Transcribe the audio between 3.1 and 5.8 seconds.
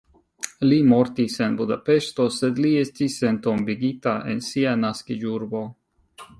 entombigita en sia naskiĝurbo.